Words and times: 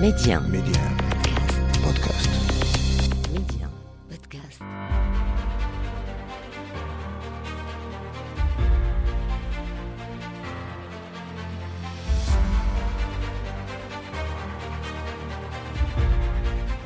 ميديان 0.00 0.42
ميديان 0.50 0.96
بودكاست 1.84 2.30
ميديان 3.32 3.70
بودكاست 4.10 4.62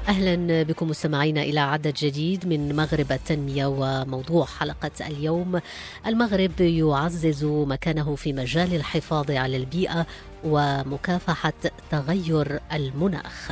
أهلا 0.08 0.62
بكم 0.62 0.88
مستمعينا 0.88 1.42
إلى 1.42 1.60
عدد 1.60 1.94
جديد 1.94 2.46
من 2.46 2.76
مغرب 2.76 3.12
التنمية 3.12 3.66
وموضوع 3.66 4.46
حلقة 4.46 4.90
اليوم. 5.00 5.60
المغرب 6.06 6.60
يعزز 6.60 7.44
مكانه 7.44 8.14
في 8.14 8.32
مجال 8.32 8.74
الحفاظ 8.74 9.30
على 9.30 9.56
البيئة 9.56 10.06
ومكافحة 10.44 11.52
تغير 11.90 12.60
المناخ. 12.72 13.50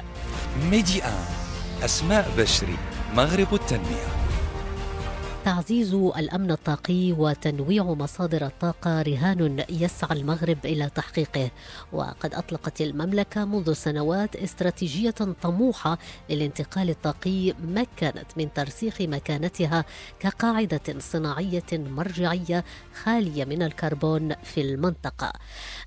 ميدي 0.71 1.05
آن 1.05 1.25
أسماء 1.85 2.31
بشري 2.39 2.77
مغرب 3.15 3.55
التنمية 3.55 4.18
تعزيز 5.49 5.95
الأمن 5.95 6.51
الطاقي 6.51 7.13
وتنويع 7.13 7.85
مصادر 7.85 8.47
الطاقة 8.47 9.03
رهان 9.03 9.65
يسعى 9.71 10.17
المغرب 10.17 10.59
إلى 10.65 10.91
تحقيقه 10.95 11.51
وقد 11.93 12.35
أطلقت 12.35 12.81
المملكة 12.81 13.45
منذ 13.45 13.73
سنوات 13.73 14.37
استراتيجية 14.37 15.15
طموحة 15.43 15.99
للانتقال 16.31 16.91
الطاقي 16.91 17.53
مكنت 17.53 18.27
من 18.37 18.53
ترسيخ 18.53 19.01
مكانتها 19.01 19.85
كقاعدة 20.21 20.81
صناعية 20.99 21.73
مرجعية 21.73 22.65
خالية 23.03 23.45
من 23.45 23.63
الكربون 23.63 24.35
في 24.43 24.61
المنطقة. 24.61 25.33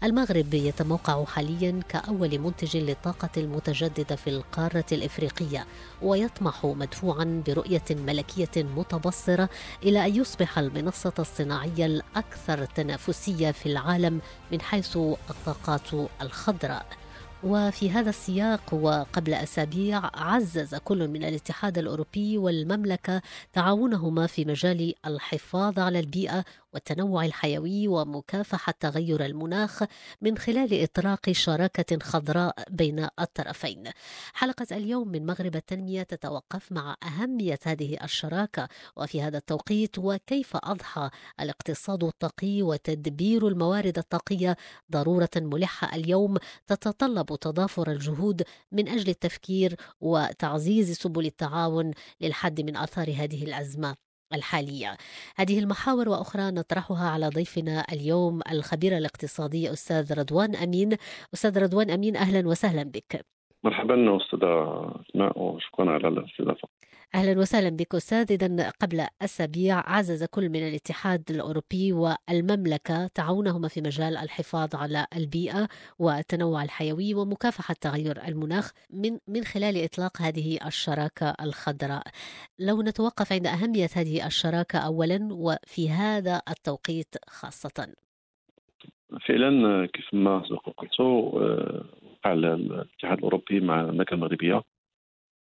المغرب 0.03 0.53
يتموقع 0.53 1.25
حاليا 1.25 1.79
كأول 1.89 2.39
منتج 2.39 2.77
للطاقة 2.77 3.29
المتجددة 3.37 4.15
في 4.15 4.29
القارة 4.29 4.85
الإفريقية 4.91 5.65
ويطمح 6.01 6.65
مدفوعا 6.65 7.43
برؤية 7.47 7.85
ملكية 7.91 8.63
متبصرة 8.77 9.50
إلى 9.83 10.05
أن 10.05 10.15
يصبح 10.15 10.59
المنصة 10.59 11.13
الصناعية 11.19 11.85
الأكثر 11.85 12.65
تنافسية 12.65 13.51
في 13.51 13.65
العالم 13.65 14.21
من 14.51 14.61
حيث 14.61 14.97
الطاقات 15.29 16.09
الخضراء. 16.21 16.85
وفي 17.43 17.91
هذا 17.91 18.09
السياق 18.09 18.73
وقبل 18.73 19.33
أسابيع 19.33 20.01
عزز 20.13 20.75
كل 20.75 21.07
من 21.07 21.23
الاتحاد 21.23 21.77
الأوروبي 21.77 22.37
والمملكة 22.37 23.21
تعاونهما 23.53 24.27
في 24.27 24.45
مجال 24.45 24.93
الحفاظ 25.05 25.79
على 25.79 25.99
البيئة 25.99 26.45
والتنوع 26.73 27.25
الحيوي 27.25 27.87
ومكافحة 27.87 28.73
تغير 28.79 29.25
المناخ 29.25 29.83
من 30.21 30.37
خلال 30.37 30.83
اطلاق 30.83 31.31
شراكة 31.31 31.99
خضراء 32.03 32.55
بين 32.69 33.07
الطرفين. 33.19 33.83
حلقة 34.33 34.67
اليوم 34.71 35.07
من 35.07 35.25
مغرب 35.25 35.55
التنمية 35.55 36.03
تتوقف 36.03 36.71
مع 36.71 36.95
أهمية 37.03 37.59
هذه 37.65 37.97
الشراكة 38.03 38.67
وفي 38.95 39.21
هذا 39.21 39.37
التوقيت 39.37 39.99
وكيف 39.99 40.55
أضحى 40.55 41.09
الاقتصاد 41.39 42.03
الطاقي 42.03 42.61
وتدبير 42.61 43.47
الموارد 43.47 43.97
الطاقية 43.97 44.57
ضرورة 44.91 45.29
ملحة 45.35 45.95
اليوم 45.95 46.37
تتطلب 46.67 47.25
تضافر 47.25 47.91
الجهود 47.91 48.43
من 48.71 48.87
أجل 48.87 49.09
التفكير 49.09 49.75
وتعزيز 50.01 50.91
سبل 50.97 51.25
التعاون 51.25 51.91
للحد 52.21 52.61
من 52.61 52.77
آثار 52.77 53.09
هذه 53.09 53.43
الأزمة 53.43 54.10
الحالية. 54.33 54.97
هذه 55.35 55.59
المحاور 55.59 56.09
وأخرى 56.09 56.51
نطرحها 56.51 57.09
على 57.09 57.27
ضيفنا 57.27 57.85
اليوم 57.91 58.41
الخبير 58.51 58.97
الاقتصادي 58.97 59.73
أستاذ 59.73 60.13
رضوان 60.13 60.55
أمين. 60.55 60.97
أستاذ 61.33 61.59
رضوان 61.59 61.89
أمين 61.89 62.15
أهلا 62.15 62.47
وسهلا 62.47 62.83
بك. 62.83 63.25
مرحبا 63.63 64.17
أستاذة 64.17 64.91
أسماء 65.09 65.39
وشكرا 65.39 65.91
على 65.91 66.07
الاستضافة 66.07 66.67
أهلا 67.15 67.39
وسهلا 67.39 67.69
بك 67.69 67.95
أستاذ 67.95 68.31
اذا 68.31 68.69
قبل 68.69 69.05
أسابيع 69.21 69.83
عزز 69.89 70.23
كل 70.23 70.49
من 70.49 70.67
الاتحاد 70.67 71.23
الأوروبي 71.29 71.93
والمملكة 71.93 73.07
تعاونهما 73.07 73.67
في 73.67 73.81
مجال 73.81 74.17
الحفاظ 74.17 74.75
على 74.75 75.05
البيئة 75.15 75.67
والتنوع 75.99 76.63
الحيوي 76.63 77.13
ومكافحة 77.13 77.75
تغير 77.81 78.27
المناخ 78.27 78.71
من 78.89 79.17
من 79.27 79.43
خلال 79.43 79.83
إطلاق 79.83 80.21
هذه 80.21 80.57
الشراكة 80.67 81.35
الخضراء. 81.41 82.03
لو 82.59 82.81
نتوقف 82.81 83.33
عند 83.33 83.47
أهمية 83.47 83.89
هذه 83.95 84.27
الشراكة 84.27 84.79
اولا 84.79 85.27
وفي 85.31 85.89
هذا 85.89 86.41
التوقيت 86.49 87.15
خاصة. 87.27 87.87
فعلا 89.27 89.85
كيف 89.93 90.13
ما 90.13 90.43
سبق 90.49 90.69
قلت 90.77 91.01
وقع 92.21 92.33
الاتحاد 92.33 93.17
الأوروبي 93.17 93.59
مع 93.59 93.81
المملكه 93.81 94.13
المغربية. 94.13 94.63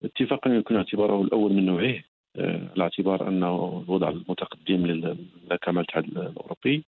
اتفاقا 0.04 0.50
يمكن 0.54 0.76
اعتباره 0.76 1.22
الأول 1.22 1.54
من 1.54 1.66
نوعه. 1.66 2.04
آه، 2.36 2.70
على 2.72 2.84
اعتبار 2.84 3.28
انه 3.28 3.84
الوضع 3.88 4.10
المتقدم 4.10 4.86
للمملكه 4.86 5.72
مع 5.72 5.82
الاتحاد 5.82 6.04
الأوروبي 6.06 6.86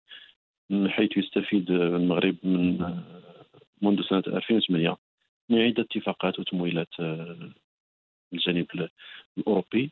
من 0.70 0.90
حيث 0.90 1.18
يستفيد 1.18 1.72
المغرب 1.72 2.36
من 2.44 2.82
آه، 2.82 3.04
منذ 3.82 4.02
سنة 4.02 4.24
2008 4.28 4.98
من 5.50 5.62
عدة 5.62 5.84
اتفاقات 5.84 6.40
وتمويلات 6.40 7.00
آه، 7.00 7.50
الجانب 8.34 8.90
الأوروبي. 9.38 9.92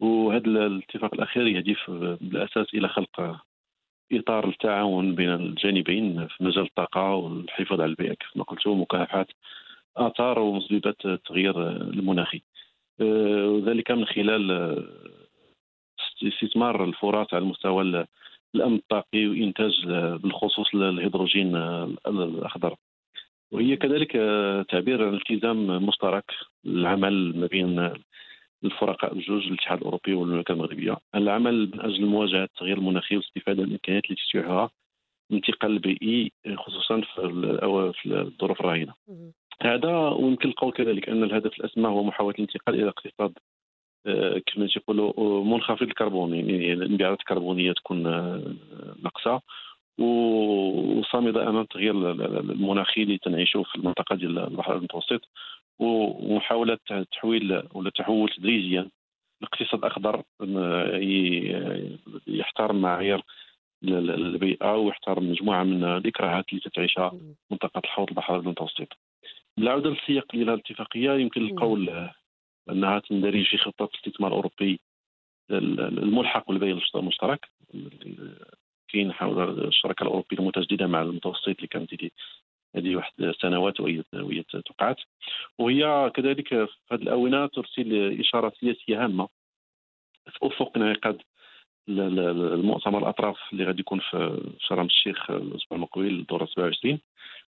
وهذا 0.00 0.46
الاتفاق 0.46 1.14
الأخير 1.14 1.46
يهدف 1.46 1.90
بالأساس 1.90 2.74
إلى 2.74 2.88
خلق 2.88 3.42
إطار 4.18 4.48
التعاون 4.48 5.14
بين 5.14 5.28
الجانبين 5.28 6.26
في 6.26 6.44
مجال 6.44 6.64
الطاقة 6.64 7.14
والحفاظ 7.14 7.80
على 7.80 7.90
البيئة 7.90 8.14
كيف 8.14 8.36
ما 8.36 8.44
قلت 8.44 8.66
ومكافحه 8.66 9.26
آثار 9.96 10.38
ومسببات 10.38 11.06
التغيير 11.06 11.70
المناخي. 11.70 12.42
وذلك 13.00 13.90
من 13.90 14.04
خلال 14.04 14.50
استثمار 16.22 16.84
الفرص 16.84 17.34
على 17.34 17.44
مستوى 17.44 18.06
الأمن 18.54 18.76
الطاقي 18.76 19.26
وإنتاج 19.26 19.86
بالخصوص 20.22 20.74
الهيدروجين 20.74 21.56
الأخضر. 22.06 22.76
وهي 23.52 23.76
كذلك 23.76 24.12
تعبير 24.68 25.08
عن 25.08 25.14
التزام 25.14 25.86
مشترك 25.86 26.24
العمل 26.66 27.40
ما 27.40 27.46
بين 27.46 27.92
الفرقاء 28.64 29.12
الجوج 29.12 29.46
الاتحاد 29.46 29.78
الأوروبي 29.78 30.14
والمملكة 30.14 30.52
المغربية. 30.52 30.96
العمل 31.14 31.70
من 31.74 31.80
أجل 31.80 32.06
مواجهة 32.06 32.44
التغيير 32.44 32.78
المناخي 32.78 33.16
والاستفاده 33.16 33.62
من 33.62 33.68
الامكانيات 33.68 34.04
التي 34.10 34.22
تتيحها 34.28 34.70
الانتقال 35.30 35.70
البيئي 35.70 36.32
خصوصا 36.56 37.00
في 37.00 38.06
الظروف 38.06 38.60
الراهنة. 38.60 38.94
هذا 39.62 40.08
ويمكن 40.08 40.48
القول 40.48 40.72
كذلك 40.72 41.08
أن 41.08 41.22
الهدف 41.22 41.60
الأسمى 41.60 41.88
هو 41.88 42.04
محاولة 42.04 42.34
الانتقال 42.34 42.74
إلى 42.74 42.88
اقتصاد 42.88 43.32
آه، 44.06 44.42
كما 44.46 44.66
تيقولوا 44.66 45.12
آه، 45.18 45.44
منخفض 45.44 45.82
الكربون 45.82 46.34
يعني 46.34 46.72
الانبعاثات 46.72 47.20
الكربونية 47.20 47.72
تكون 47.72 48.06
آه، 48.06 48.54
ناقصة. 49.02 49.40
وصامدة 49.98 51.42
أمام 51.42 51.60
التغيير 51.60 52.10
المناخي 52.40 53.02
اللي 53.02 53.18
تنعيشه 53.18 53.62
في 53.62 53.76
المنطقة 53.76 54.16
ديال 54.16 54.38
البحر 54.38 54.76
المتوسط. 54.76 55.20
ومحاولة 55.82 56.78
تحويل 57.12 57.62
ولا 57.74 57.90
تحول 57.90 58.28
تدريجيا 58.28 58.90
الاقتصاد 59.42 59.84
الاخضر 59.84 60.22
يحترم 62.26 62.80
معايير 62.80 63.22
البيئة 63.84 64.76
ويحترم 64.76 65.30
مجموعة 65.30 65.62
من 65.64 65.84
الإكراهات 65.84 66.44
اللي 66.48 66.60
تتعيشها 66.60 67.12
منطقة 67.50 67.78
الحوض 67.78 68.08
البحر 68.08 68.36
المتوسط. 68.36 68.88
بالعوده 69.56 69.90
للسياق 69.90 70.32
ديال 70.32 70.48
الاتفاقية 70.48 71.10
يمكن 71.12 71.40
القول 71.46 72.10
أنها 72.70 72.98
تندرج 72.98 73.44
في 73.44 73.58
خطة 73.58 73.84
الاستثمار 73.84 74.30
الأوروبي 74.30 74.80
الملحق 75.50 76.48
بالبيع 76.48 76.78
المشترك 76.94 77.48
كاين 78.88 79.12
حول 79.12 79.66
الشراكة 79.68 80.02
الأوروبية 80.02 80.38
المتجددة 80.38 80.86
مع 80.86 81.02
المتوسط 81.02 81.48
اللي 81.48 81.66
كانت 81.66 81.94
هذه 82.76 82.96
واحد 82.96 83.12
سنوات 83.40 83.80
وهي 83.80 84.02
وهي 84.14 84.42
توقعت 84.42 84.96
وهي 85.58 86.10
كذلك 86.14 86.48
في 86.48 86.68
هذه 86.92 87.02
الآونة 87.02 87.46
ترسل 87.46 88.20
إشارة 88.20 88.52
سياسية 88.60 89.04
هامة 89.04 89.28
في 90.26 90.38
أفق 90.42 90.72
انعقاد 90.76 91.22
المؤتمر 91.88 92.98
الأطراف 92.98 93.36
اللي 93.52 93.64
غادي 93.64 93.80
يكون 93.80 94.00
في 94.00 94.40
شرم 94.58 94.86
الشيخ 94.86 95.30
الأسبوع 95.30 95.76
المقبل 95.76 96.06
الدوره 96.06 96.44
27 96.44 96.98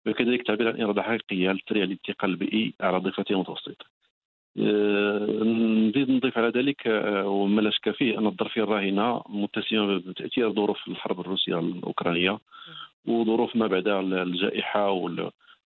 وكذلك 0.05 0.47
تعبير 0.47 0.67
عن 0.67 0.81
إرادة 0.81 1.01
حقيقية 1.01 1.51
للتسريع 1.51 1.83
الانتقال 1.83 2.31
البيئي 2.31 2.73
على 2.81 2.97
ضفته 2.97 3.33
المتوسطه. 3.33 3.85
أه، 4.59 5.43
نزيد 5.89 6.11
نضيف 6.11 6.37
على 6.37 6.47
ذلك 6.49 6.87
أه، 6.87 7.27
وما 7.27 7.61
لا 7.61 7.69
شك 7.69 7.91
فيه 7.91 8.19
أن 8.19 8.27
الظرفية 8.27 8.63
الراهنة 8.63 9.23
متسمه 9.29 9.97
بتاثير 9.97 10.53
ظروف 10.53 10.87
الحرب 10.87 11.19
الروسية 11.19 11.59
الأوكرانية. 11.59 12.39
وظروف 13.07 13.55
ما 13.55 13.67
بعد 13.67 13.87
الجائحة 13.87 14.91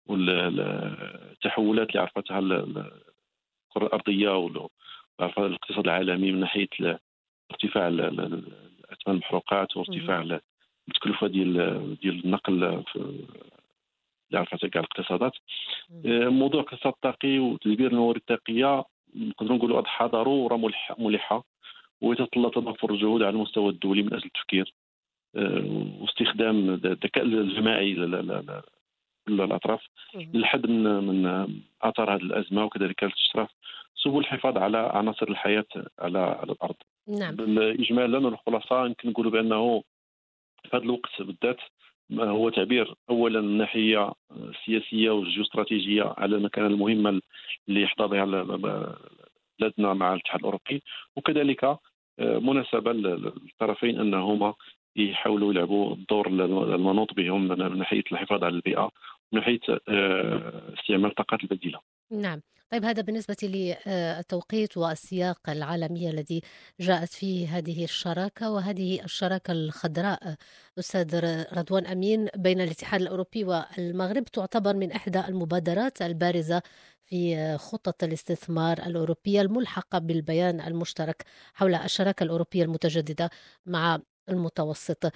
والتحولات 0.07 1.89
اللي 1.89 2.01
عرفتها 2.01 2.39
الكرة 2.39 3.87
الأرضية 3.87 4.37
والاقتصاد 5.19 5.85
العالمي 5.85 6.33
من 6.33 6.41
ناحية 6.41 6.69
ارتفاع 7.51 7.89
اثمان 7.89 8.43
المحروقات 9.09 9.77
وارتفاع 9.77 10.39
التكلفة 10.89 11.27
ديال 11.27 11.97
ديال 12.03 12.25
النقل 12.25 12.65
اللي 12.65 13.25
عرفتها 14.33 14.69
كاع 14.69 14.83
الاقتصادات. 14.83 15.33
موضوع 16.31 16.61
الاقتصاد 16.61 16.93
الطاقي 16.93 17.39
وتدبير 17.39 17.91
الموارد 17.91 18.17
الطاقيه 18.17 18.85
نقدروا 19.17 19.57
نقولوا 19.57 19.79
أضحى 19.79 20.07
ضرورة 20.07 20.71
ملحة 20.99 21.45
ويتطلب 22.01 22.51
تضافر 22.53 22.91
الجهود 22.91 23.23
على 23.23 23.31
المستوى 23.31 23.69
الدولي 23.71 24.03
من 24.03 24.15
أجل 24.15 24.27
التفكير. 24.27 24.75
واستخدام 26.01 26.71
الذكاء 26.71 27.25
الجماعي 27.25 27.95
كل 29.27 29.41
الاطراف 29.41 29.81
للحد 30.15 30.67
من 30.67 30.85
من 30.85 31.27
آثار 31.83 32.15
هذه 32.15 32.21
الأزمة 32.23 32.65
وكذلك 32.65 33.05
الاستشراف 33.05 33.51
سبل 33.97 34.19
الحفاظ 34.19 34.59
على 34.59 34.79
عناصر 34.79 35.29
الحياة 35.29 35.67
على 35.99 36.19
على 36.19 36.53
الأرض. 36.53 36.75
نعم. 37.09 37.59
اجمالا 37.59 38.19
والخلاصه 38.19 38.87
يمكن 38.87 39.09
نقولوا 39.09 39.31
بأنه 39.31 39.83
في 40.63 40.77
هذا 40.77 40.85
الوقت 40.85 41.23
بالذات 41.23 41.61
هو 42.13 42.49
تعبير 42.49 42.95
اولا 43.11 43.41
من 43.41 43.49
الناحيه 43.49 44.13
السياسيه 44.33 45.11
والجيوستراتيجيه 45.11 46.15
على 46.19 46.37
المكانة 46.37 46.67
المهمة 46.67 47.21
اللي 47.69 47.83
يحظى 47.83 48.07
بها 48.09 48.25
بلادنا 49.59 49.95
مع 49.95 50.15
الاتحاد 50.15 50.41
الأوروبي 50.41 50.83
وكذلك 51.17 51.79
مناسبة 52.19 52.93
للطرفين 52.93 54.01
أنهما 54.01 54.55
يحاولوا 54.97 55.53
يلعبوا 55.53 55.95
الدور 55.95 56.27
المنوط 56.75 57.15
بهم 57.15 57.49
من 57.49 57.79
ناحية 57.79 58.05
الحفاظ 58.13 58.45
على 58.45 58.55
البيئة 58.55 58.91
ومن 59.33 59.41
ناحية 59.41 59.61
آه، 59.89 60.75
استعمال 60.79 61.11
الطاقات 61.11 61.41
البديلة. 61.41 61.81
نعم. 62.11 62.41
طيب 62.71 62.85
هذا 62.85 63.03
بالنسبة 63.03 63.37
للتوقيت 63.43 64.77
والسياق 64.77 65.39
العالمي 65.49 66.11
الذي 66.11 66.41
جاءت 66.81 67.09
فيه 67.09 67.59
هذه 67.59 67.85
الشراكة 67.85 68.51
وهذه 68.51 69.05
الشراكة 69.05 69.53
الخضراء 69.53 70.37
أستاذ 70.79 71.21
رضوان 71.59 71.87
أمين 71.87 72.29
بين 72.37 72.61
الاتحاد 72.61 73.01
الأوروبي 73.01 73.45
والمغرب 73.45 74.25
تعتبر 74.25 74.77
من 74.77 74.93
إحدى 74.93 75.21
المبادرات 75.21 76.03
البارزة 76.03 76.63
في 77.07 77.57
خطة 77.59 78.05
الاستثمار 78.05 78.79
الأوروبية 78.79 79.41
الملحقة 79.41 79.99
بالبيان 79.99 80.61
المشترك 80.61 81.25
حول 81.55 81.75
الشراكة 81.75 82.25
الأوروبية 82.25 82.63
المتجددة 82.63 83.31
مع 83.67 83.99
المتوسط 84.29 85.13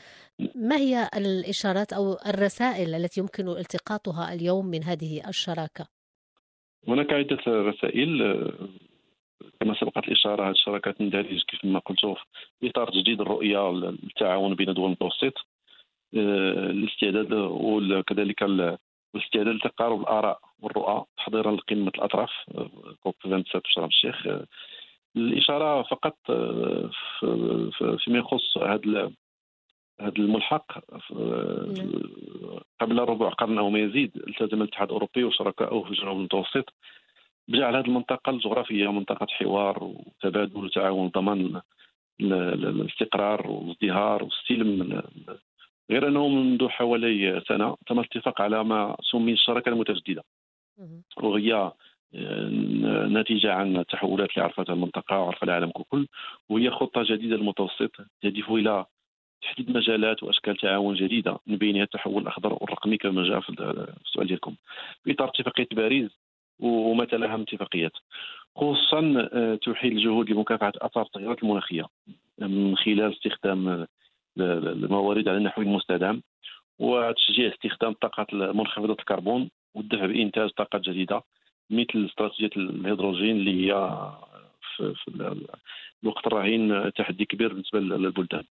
ما 0.54 0.76
هي 0.76 1.08
الإشارات 1.16 1.92
أو 1.92 2.12
الرسائل 2.26 2.94
التي 2.94 3.20
يمكن 3.20 3.48
التقاطها 3.48 4.34
اليوم 4.34 4.66
من 4.66 4.84
هذه 4.84 5.28
الشراكة؟ 5.28 5.88
هناك 6.88 7.12
عدة 7.12 7.38
رسائل 7.46 8.18
كما 9.60 9.74
سبقت 9.80 10.08
الإشارة 10.08 10.44
هذه 10.44 10.50
الشراكات 10.50 10.98
تندرج 10.98 11.42
كيف 11.42 11.64
ما 11.64 11.78
قلت 11.78 12.00
في 12.60 12.70
إطار 12.70 12.90
تجديد 12.90 13.20
الرؤية 13.20 13.70
التعاون 13.70 14.54
بين 14.54 14.74
دول 14.74 14.84
المتوسط 14.86 15.34
الاستعداد 16.14 17.32
وكذلك 17.32 18.42
الاستعداد 18.42 19.54
لتقارب 19.54 20.00
الآراء 20.00 20.40
والرؤى 20.60 21.04
تحضيرا 21.16 21.52
لقمة 21.52 21.92
الأطراف 21.94 22.30
كوب 23.02 23.14
27 23.24 23.42
في 23.62 23.72
شرم 23.72 23.84
الشيخ 23.84 24.26
الإشارة 25.18 25.82
فقط 25.82 26.16
فيما 28.04 28.18
يخص 28.18 28.58
هذا 28.58 29.10
هذا 30.00 30.18
الملحق 30.18 30.72
نعم. 31.12 31.92
قبل 32.80 32.98
ربع 32.98 33.28
قرن 33.28 33.58
أو 33.58 33.70
ما 33.70 33.78
يزيد 33.78 34.16
التزم 34.16 34.62
الاتحاد 34.62 34.88
الأوروبي 34.88 35.24
وشركائه 35.24 35.82
في 35.82 35.90
الجنوب 35.90 36.16
المتوسط 36.16 36.74
بجعل 37.48 37.76
هذه 37.76 37.84
المنطقة 37.84 38.30
الجغرافية 38.30 38.92
منطقة 38.92 39.26
حوار 39.30 39.84
وتبادل 39.84 40.64
وتعاون 40.64 41.06
وضمان 41.06 41.60
الاستقرار 42.20 43.50
والازدهار 43.50 44.24
والسلم 44.24 45.02
غير 45.90 46.08
أنه 46.08 46.28
منذ 46.28 46.68
حوالي 46.68 47.42
سنة 47.48 47.76
تم 47.86 47.98
الاتفاق 48.00 48.40
على 48.40 48.64
ما 48.64 48.96
سمي 49.12 49.32
الشراكة 49.32 49.68
المتجددة 49.68 50.24
وهي 51.16 51.72
آه، 52.14 53.06
نتيجة 53.06 53.52
عن 53.52 53.76
التحولات 53.76 54.30
اللي 54.30 54.42
عرفتها 54.42 54.72
المنطقة 54.72 55.18
وعرفها 55.18 55.44
العالم 55.44 55.70
ككل 55.70 56.06
وهي 56.48 56.70
خطة 56.70 57.02
جديدة 57.02 57.36
للمتوسط 57.36 57.90
تهدف 58.22 58.50
إلى 58.50 58.86
تحديد 59.42 59.70
مجالات 59.70 60.22
وأشكال 60.22 60.56
تعاون 60.56 60.94
جديدة 60.94 61.38
من 61.46 61.56
بينها 61.56 61.82
التحول 61.82 62.22
الأخضر 62.22 62.52
والرقمي 62.52 62.96
كما 62.96 63.22
جاء 63.22 63.40
في 63.40 63.50
السؤال 64.06 64.26
ديالكم. 64.26 64.54
في 65.04 65.12
إطار 65.12 65.28
اتفاقية 65.28 65.68
باريس 65.72 66.10
وما 66.58 67.04
تلاها 67.04 67.36
من 67.36 67.42
اتفاقيات. 67.42 67.92
خصوصا 68.56 69.28
آه، 69.32 69.54
تحيل 69.54 69.92
الجهود 69.92 70.30
لمكافحة 70.30 70.72
آثار 70.76 71.02
التغيرات 71.02 71.42
المناخية 71.42 71.84
من 72.38 72.76
خلال 72.76 73.12
استخدام 73.12 73.86
الموارد 74.38 75.28
على 75.28 75.38
النحو 75.38 75.62
المستدام 75.62 76.22
وتشجيع 76.78 77.52
استخدام 77.52 77.92
الطاقات 77.92 78.34
منخفضة 78.34 78.92
الكربون 78.92 79.50
والدفع 79.74 80.06
بانتاج 80.06 80.50
طاقات 80.50 80.80
جديدة. 80.80 81.22
مثل 81.70 82.06
استراتيجية 82.06 82.50
الهيدروجين 82.56 83.36
اللي 83.36 83.66
هي 83.66 84.00
في, 84.76 84.94
في 84.94 85.34
الوقت 86.02 86.26
الراهن 86.26 86.92
تحدي 86.96 87.24
كبير 87.24 87.52
بالنسبة 87.52 87.80
للبلدان. 87.80 88.44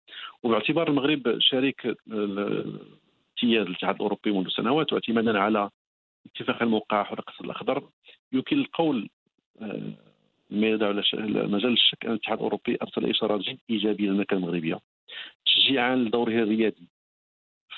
وباعتبار 0.44 0.90
المغرب 0.90 1.40
شريك 1.40 1.98
امتياز 2.12 3.68
الاتحاد 3.68 3.96
الأوروبي 3.96 4.32
منذ 4.32 4.50
سنوات 4.50 4.94
واعتمادا 4.94 5.40
على 5.40 5.70
اتفاق 6.26 6.62
الموقع 6.62 7.04
حول 7.04 7.14
الاقتصاد 7.14 7.46
الأخضر 7.46 7.90
يمكن 8.34 8.60
القول 8.60 9.10
آه، 9.62 9.94
ما 10.50 10.68
يدعو 10.68 10.94
مجال 11.24 11.74
الشك 11.74 12.06
أن 12.06 12.12
الاتحاد 12.12 12.38
الأوروبي 12.38 12.78
أرسل 12.82 13.10
اشارات 13.10 13.42
جد 13.42 13.60
ايجابيه 13.70 14.06
للمملكة 14.06 14.34
المغربية. 14.34 14.80
تشجيعا 15.46 15.96
لدوره 15.96 16.32
الريادي 16.32 16.88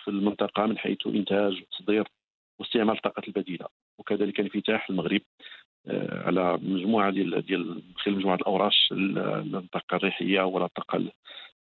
في 0.03 0.07
المنطقة 0.11 0.65
من 0.65 0.77
حيث 0.77 1.07
إنتاج 1.07 1.61
وتصدير 1.61 2.07
واستعمال 2.59 2.95
الطاقات 2.95 3.27
البديلة. 3.27 3.67
وكذلك 3.99 4.39
انفتاح 4.39 4.89
المغرب 4.89 5.21
آه، 5.87 6.23
على 6.27 6.59
مجموعة 6.61 7.11
ديال 7.11 7.45
ديال 7.45 7.81
خلال 7.95 8.17
مجموعة 8.17 8.35
الأوراش 8.35 8.89
الطاقة 8.91 9.95
الريحية 9.97 10.41
ولا 10.41 10.65
الطاقة 10.65 11.11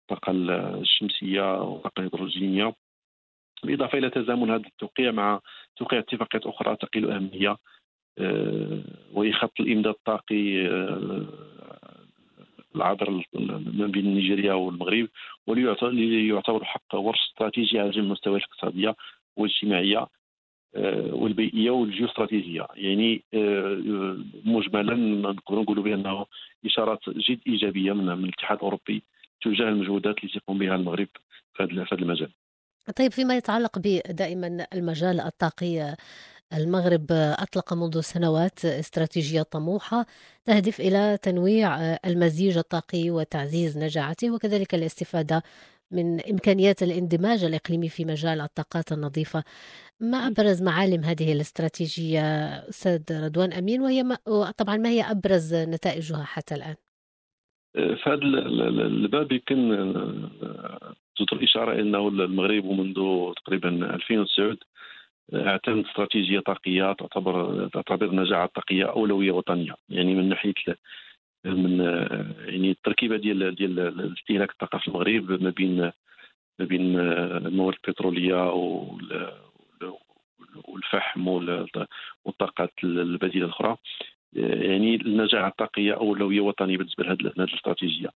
الطاقة 0.02 0.32
الشمسية 0.80 1.62
والطاقة 1.62 1.98
الهيدروجينية. 1.98 2.74
بالإضافة 3.64 3.98
إلى 3.98 4.10
تزامن 4.10 4.50
هذا 4.50 4.66
التوقيع 4.66 5.10
مع 5.12 5.40
توقيع 5.76 5.98
اتفاقيات 5.98 6.46
أخرى 6.46 6.76
تقل 6.76 7.10
أهمية 7.10 7.56
آه، 8.18 8.82
وهي 9.12 9.32
خط 9.32 9.60
الإمداد 9.60 9.94
الطاقي 9.94 10.66
آه، 10.66 11.26
العابر 12.76 13.10
ما 13.74 13.86
بين 13.86 14.14
نيجيريا 14.14 14.52
والمغرب 14.52 15.08
واللي 15.46 16.28
يعتبر 16.28 16.64
حق 16.64 16.94
ورش 16.94 17.18
استراتيجي 17.30 17.78
على 17.78 17.90
جميع 17.90 18.06
المستويات 18.06 18.42
الاقتصاديه 18.42 18.96
والاجتماعيه 19.36 20.06
والبيئية 21.12 21.70
والجيوستراتيجية 21.70 22.66
يعني 22.74 23.24
آه، 23.34 24.18
مجملا 24.44 24.94
نقدروا 25.30 25.62
نقولوا 25.62 25.84
بأنه 25.84 26.26
إشارات 26.66 26.98
جد 27.08 27.40
إيجابية 27.46 27.92
من 27.92 28.24
الاتحاد 28.24 28.56
الأوروبي 28.56 29.02
تجاه 29.42 29.68
المجهودات 29.68 30.24
التي 30.24 30.38
يقوم 30.38 30.58
بها 30.58 30.74
المغرب 30.74 31.08
في 31.54 31.62
هذا 31.62 31.86
المجال. 31.92 32.30
طيب 32.96 33.12
فيما 33.12 33.36
يتعلق 33.36 33.78
بدائما 33.78 34.66
المجال 34.74 35.20
الطاقي 35.20 35.96
المغرب 36.52 37.06
أطلق 37.10 37.74
منذ 37.74 38.00
سنوات 38.00 38.64
استراتيجية 38.64 39.42
طموحة 39.42 40.06
تهدف 40.44 40.80
إلى 40.80 41.18
تنويع 41.22 41.76
المزيج 42.06 42.58
الطاقي 42.58 43.10
وتعزيز 43.10 43.78
نجاعته 43.78 44.30
وكذلك 44.30 44.74
الاستفادة 44.74 45.42
من 45.90 46.20
إمكانيات 46.30 46.82
الاندماج 46.82 47.44
الإقليمي 47.44 47.88
في 47.88 48.04
مجال 48.04 48.40
الطاقات 48.40 48.92
النظيفة 48.92 49.44
ما 50.00 50.18
أبرز 50.18 50.62
معالم 50.62 51.04
هذه 51.04 51.32
الاستراتيجية 51.32 52.20
أستاذ 52.68 53.24
رضوان 53.24 53.52
أمين؟ 53.52 53.80
وهي 53.80 54.02
ما 54.02 54.16
طبعا 54.58 54.76
ما 54.76 54.88
هي 54.88 55.02
أبرز 55.02 55.54
نتائجها 55.54 56.24
حتى 56.24 56.54
الآن؟ 56.54 56.74
في 57.74 58.02
هذا 58.06 58.14
الباب 58.86 59.32
يمكن 59.32 59.68
تطرق 61.16 61.42
إشارة 61.42 61.80
أنه 61.80 62.08
المغرب 62.08 62.64
منذ 62.64 62.94
تقريبا 63.34 63.94
2009 63.94 64.56
اعتمد 65.34 65.84
استراتيجيه 65.86 66.40
طاقية 66.40 66.92
تعتبر 66.92 67.68
تعتبر 67.68 68.06
النجاعه 68.06 68.44
الطاقيه 68.44 68.84
أولوية 68.84 69.32
وطنية. 69.32 69.74
يعني 69.88 70.14
من 70.14 70.28
ناحية 70.28 70.54
من 71.44 71.80
يعني 72.48 72.70
التركيبة 72.70 73.16
ديال 73.16 73.54
ديال 73.54 74.14
استهلاك 74.18 74.50
الطاقة 74.50 74.78
في 74.78 74.88
المغرب 74.88 75.42
ما 75.42 75.50
بين 75.50 75.92
ما 76.58 76.64
بين 76.64 77.00
الموارد 77.00 77.76
البترولية 77.88 78.50
والفحم 80.64 81.28
والطاقات 82.24 82.72
البديلة 82.84 83.46
الأخرى. 83.46 83.76
يعني 84.32 84.94
النجاعه 84.94 85.48
الطاقيه 85.48 85.92
أولوية 85.92 86.40
وطنية 86.40 86.76
بالنسبة 86.76 87.04
لهذه 87.04 87.20
الاستراتيجية. 87.20 88.08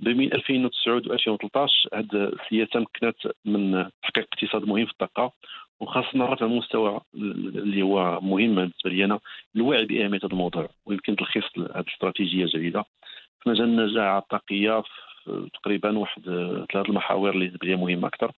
بين 0.00 0.32
2009 0.32 0.94
و 0.94 0.98
2013 0.98 1.88
هذه 1.94 2.06
السياسة 2.12 2.80
مكنت 2.80 3.16
من 3.44 3.90
تحقيق 4.02 4.26
اقتصاد 4.32 4.68
مهم 4.68 4.86
في 4.86 4.92
الطاقة 4.92 5.32
وخاصة 5.80 6.24
رفع 6.24 6.46
المستوى 6.46 7.00
اللي 7.14 7.82
هو 7.82 8.20
مهم 8.20 8.54
بالنسبة 8.54 8.90
لي 8.90 9.04
أنا 9.04 9.20
الوعي 9.56 9.84
بأهمية 9.84 10.18
هذا 10.18 10.28
الموضوع 10.32 10.68
ويمكن 10.86 11.16
تلخيص 11.16 11.44
هذه 11.58 11.80
الاستراتيجية 11.80 12.46
جديدة. 12.46 12.84
في 13.40 13.50
مجال 13.50 13.64
النجاعة 13.64 14.18
الطاقية 14.18 14.82
تقريبا 15.54 15.98
واحد 15.98 16.22
ثلاث 16.72 16.88
المحاور 16.88 17.30
اللي 17.30 17.44
بالنسبة 17.46 17.66
لي 17.66 17.76
مهمة 17.76 18.08
أكثر. 18.08 18.32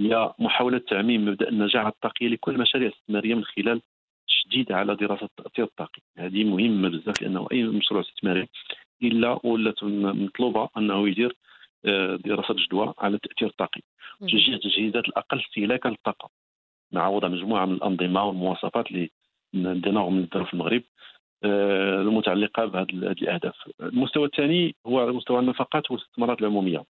هي 0.00 0.34
محاولة 0.38 0.78
تعميم 0.78 1.24
مبدأ 1.28 1.48
النجاعه 1.48 1.88
الطاقيه 1.88 2.28
لكل 2.28 2.54
المشاريع 2.54 2.88
الاستثماريه 2.88 3.34
من 3.34 3.44
خلال 3.44 3.80
تشديد 4.28 4.72
على 4.72 4.96
دراسة 4.96 5.28
التاثير 5.38 5.64
الطاقي 5.64 6.02
هذه 6.18 6.44
مهمه 6.44 6.88
بزاف 6.88 7.22
لأنه 7.22 7.48
أي 7.52 7.62
مشروع 7.62 8.00
استثماري 8.00 8.48
إلا 9.02 9.46
ولات 9.46 9.84
مطلوبة 9.84 10.68
أنه 10.76 11.08
يدير 11.08 11.36
آه، 11.84 12.16
دراسة 12.16 12.54
جدوى 12.54 12.94
على 12.98 13.14
التاثير 13.14 13.48
الطاقي 13.48 13.80
تشجيع 14.20 14.54
التجهيزات 14.54 15.04
الأقل 15.08 15.40
استهلاكا 15.40 15.88
للطاقة. 15.88 16.30
مع 16.92 17.08
وضع 17.08 17.28
مجموعة 17.28 17.66
من 17.66 17.74
الأنظمة 17.74 18.24
والمواصفات 18.24 18.86
اللي 18.90 19.10
عندنا 19.54 20.08
من 20.08 20.26
في 20.26 20.54
المغرب 20.54 20.82
آه، 21.44 22.00
المتعلقة 22.00 22.64
بهذه 22.64 22.90
الأهداف. 22.92 23.54
المستوى 23.80 24.26
الثاني 24.26 24.74
هو 24.86 25.12
مستوى 25.12 25.38
النفقات 25.38 25.90
والاستثمارات 25.90 26.40
العمومية. 26.40 26.84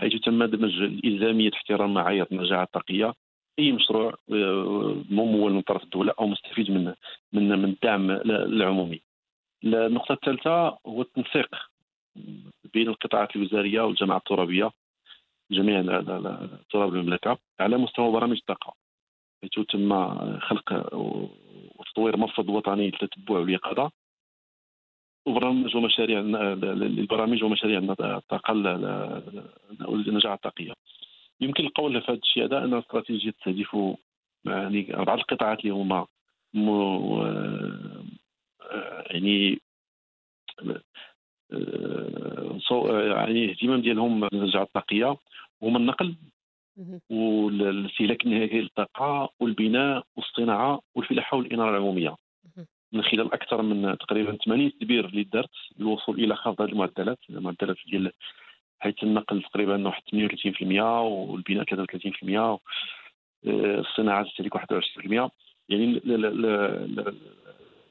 حيث 0.00 0.14
تم 0.20 0.44
دمج 0.44 0.82
الالزاميه 0.82 1.50
احترام 1.54 1.94
معايير 1.94 2.26
النجاعه 2.32 2.62
الطاقيه 2.62 3.14
أي 3.58 3.72
مشروع 3.72 4.14
ممول 5.10 5.52
من 5.52 5.60
طرف 5.60 5.84
الدولة 5.84 6.14
أو 6.20 6.26
مستفيد 6.26 6.70
من 6.70 6.94
من 7.32 7.48
من 7.48 7.64
الدعم 7.64 8.10
العمومي. 8.20 9.00
النقطة 9.64 10.12
الثالثة 10.12 10.78
هو 10.86 11.02
التنسيق 11.02 11.54
بين 12.74 12.88
القطاعات 12.88 13.36
الوزارية 13.36 13.80
والجماعات 13.80 14.22
الترابية 14.22 14.70
جميع 15.50 15.80
تراب 16.70 16.94
المملكة 16.94 17.38
على 17.60 17.78
مستوى 17.78 18.12
برامج 18.12 18.36
الطاقة. 18.36 18.74
حيث 19.42 19.66
تم 19.66 20.38
خلق 20.38 20.94
وتطوير 21.78 22.16
مرصد 22.16 22.48
وطني 22.48 22.86
للتتبع 22.86 23.38
واليقظه 23.38 23.90
وبرامج 25.26 25.76
ومشاريع 25.76 26.20
البرامج 26.20 27.44
ومشاريع 27.44 27.78
الطاقة 28.00 28.52
النجاعة 29.80 30.34
الطاقية. 30.34 30.72
يمكن 31.40 31.64
القول 31.64 32.02
في 32.02 32.12
هذا 32.12 32.18
الشيء 32.18 32.44
هذا 32.44 32.58
أن 32.64 32.74
الاستراتيجية 32.74 33.30
تستهدف 33.30 33.76
يعني 34.44 34.82
بعض 34.82 35.18
القطاعات 35.18 35.60
اللي 35.60 35.70
هما 35.74 36.06
يعني 39.10 39.60
يعني 43.10 43.44
الاهتمام 43.44 43.80
ديالهم 43.80 44.28
بالنجاعة 44.28 44.62
الطاقية 44.62 45.16
هما 45.62 45.78
النقل 45.78 46.14
والاستهلاك 47.10 48.26
النهائي 48.26 48.60
للطاقة 48.60 49.30
والبناء 49.40 50.04
والصناعة 50.16 50.80
والفلاحة 50.94 51.36
والإنارة 51.36 51.70
العمومية. 51.70 52.16
من 52.92 53.02
خلال 53.02 53.32
أكثر 53.32 53.62
من 53.62 53.98
تقريبا 53.98 54.36
80 54.44 54.72
تدبير 54.72 55.04
اللي 55.04 55.22
دارت 55.22 55.50
للوصول 55.78 56.24
إلى 56.24 56.36
خفض 56.36 56.62
هذه 56.62 56.70
المعدلات 56.70 57.18
المعدلات 57.30 57.76
ديال 57.86 58.12
حيث 58.80 59.02
النقل 59.02 59.42
تقريبا 59.42 59.86
واحد 59.86 60.02
38% 60.02 60.62
والبناء 60.82 61.64
33% 61.64 62.58
الصناعة 63.46 64.24
تستهلك 64.24 64.56
21% 64.56 65.30
يعني 65.68 66.00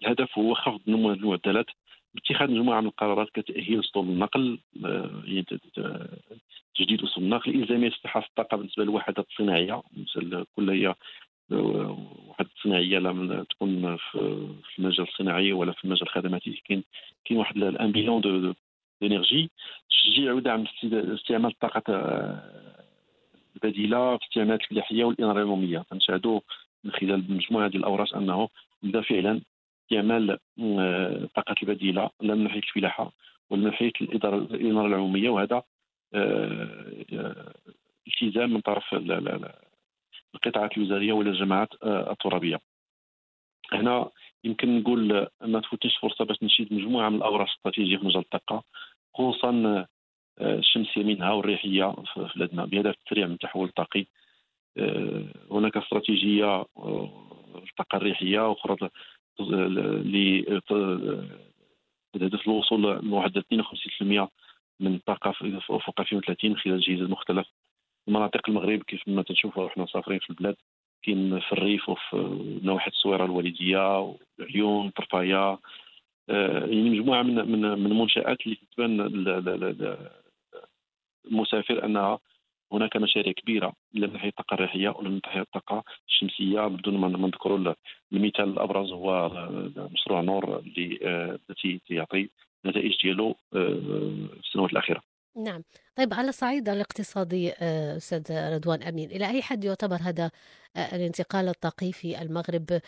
الهدف 0.03 0.37
هو 0.37 0.53
خفض 0.53 0.81
نمو 0.87 1.11
المعدلات. 1.11 1.65
باتخاذ 2.13 2.51
مجموعة 2.51 2.81
من 2.81 2.87
القرارات 2.87 3.29
كتأهيل 3.29 3.79
اسطول 3.79 4.05
النقل 4.05 4.59
يعني 5.25 5.45
تجديد 6.75 7.03
اسطول 7.03 7.23
النقل 7.23 7.55
إلزامية 7.55 7.89
افتحاص 7.89 8.25
الطاقة 8.25 8.57
بالنسبة 8.57 8.83
للوحدات 8.83 9.27
الصناعيه 9.27 9.81
كل 10.55 10.95
وحدة 11.53 12.49
صناعيه 12.63 12.99
لا 12.99 13.43
تكون 13.49 13.97
في 13.97 14.79
المجال 14.79 15.07
الصناعي 15.07 15.53
ولا 15.53 15.71
في 15.71 15.85
المجال 15.85 16.03
الخدماتي. 16.03 16.61
كاين 16.65 16.83
كاين 17.25 17.39
واحد 17.39 17.57
الان 17.57 17.91
bilan 17.91 18.21
de 18.21 18.53
d'énergie 19.01 19.51
تشجيع 19.89 20.33
ودعم 20.33 20.65
استعمال 20.83 21.51
الطاقه 21.51 21.83
البديلة 23.55 24.17
في 24.17 24.23
استعمالات 24.25 24.61
الفلاحيه 24.61 25.03
والاناره 25.03 25.37
العموميه 25.37 25.79
كنشاهدوا 25.79 26.39
من 26.83 26.91
خلال 26.91 27.33
مجموعة 27.33 27.67
ديال 27.67 27.81
الأوراق 27.81 28.15
أنه 28.15 28.49
بدا 28.83 29.01
فعلا 29.01 29.41
استعمال 29.83 30.37
الطاقات 30.59 31.63
البديلة 31.63 32.09
لا 32.21 32.35
من 32.35 32.43
ناحيه 32.43 32.59
الفلاحة 32.59 33.11
ولا 33.49 33.61
من 33.61 33.67
ناحيه 33.67 33.91
الاداره 34.01 34.47
العمومية. 34.87 35.29
وهذا 35.29 35.63
آه، 36.13 37.53
التزام 38.07 38.53
من 38.53 38.61
طرف 38.61 38.93
القطاعات 40.35 40.77
الوزارية 40.77 41.13
ولا 41.13 41.29
الجماعات 41.29 41.69
آه، 41.83 42.11
الترابية. 42.11 42.59
هنا 43.73 44.09
يمكن 44.43 44.79
نقول 44.79 45.27
ما 45.41 45.59
تفوتنيش 45.59 45.97
فرصة 45.97 46.25
باش 46.25 46.43
نشيد 46.43 46.73
مجموعة 46.73 47.09
من 47.09 47.15
الأوراق 47.15 47.47
الاستراتيجيه 47.47 47.97
في 47.97 48.05
مجال 48.05 48.21
الطاقة 48.21 48.63
خصوصا 49.13 49.85
آه، 50.39 50.55
الشمسيه 50.55 51.03
منها 51.03 51.31
والريحية 51.31 51.91
في 52.13 52.29
بلادنا 52.35 52.65
بهدف 52.65 52.91
التسريع 52.91 53.27
من 53.27 53.33
التحول 53.33 53.67
الطاقي 53.67 54.05
هناك 55.51 55.77
استراتيجية 55.77 56.65
الطاقة 57.55 57.95
الريحية 57.95 58.49
وأخرى 58.49 58.89
بهدف 62.13 62.47
الوصول 62.47 62.99
لمعدل 62.99 63.43
52% 63.53 64.27
من 64.79 64.95
الطاقة 64.95 65.29
افق 65.69 65.99
2030 65.99 66.57
خلال 66.57 66.79
جهاز 66.79 67.09
مختلف 67.09 67.47
مناطق 68.07 68.49
المغرب 68.49 68.83
كيف 68.83 69.07
ما 69.07 69.23
تنشوفوا 69.23 69.67
إحنا 69.67 69.83
مسافرين 69.83 70.19
في 70.19 70.29
البلاد 70.29 70.55
كاين 71.03 71.39
في 71.39 71.51
الريف 71.51 71.89
وفي 71.89 72.59
نواحي 72.63 72.87
الصويرة 72.87 73.25
الوالدية 73.25 73.99
وعيون 74.39 74.89
طرفاية. 74.89 75.59
آه، 76.29 76.59
يعني 76.59 76.89
مجموعة 76.89 77.21
من 77.23 77.35
من 77.35 77.61
من 77.61 77.91
المنشآت 77.91 78.41
اللي 78.41 78.57
تبان 78.75 79.01
المسافر 81.25 81.85
انها 81.85 82.19
هناك 82.71 82.97
مشاريع 82.97 83.33
كبيرة 83.33 83.73
لا 83.93 84.07
من 84.07 84.13
ناحيه 84.13 84.29
الطاقة 84.29 84.53
الريحيه 84.53 84.89
ولا 84.89 85.09
من 85.09 85.19
ناحيه 85.25 85.41
الطاقة 85.41 85.83
الشمسية 86.07 86.67
بدون 86.67 86.97
ما 86.97 87.07
نذكروا 87.07 87.73
المثال 88.13 88.49
الأبرز 88.49 88.91
هو 88.91 89.29
مشروع 89.77 90.21
نور 90.21 90.59
اللي 90.59 90.99
آه، 91.03 91.39
التي 91.49 91.81
يعطي 91.89 92.29
النتائج 92.65 93.01
ديالو 93.03 93.29
آه، 93.29 93.57
في 94.33 94.39
السنوات 94.39 94.71
الأخيرة. 94.71 95.10
نعم. 95.35 95.63
طيب 95.95 96.13
على 96.13 96.29
الصعيد 96.29 96.69
الاقتصادي 96.69 97.51
آه، 97.61 97.97
أستاذ 97.97 98.53
رضوان 98.55 98.83
أمين 98.83 99.11
إلى 99.11 99.27
أي 99.27 99.41
حد 99.41 99.63
يعتبر 99.63 99.97
هذا 100.01 100.31
الانتقال 100.77 101.47
الطاقي 101.47 101.91
في 101.91 102.21
المغرب 102.21 102.81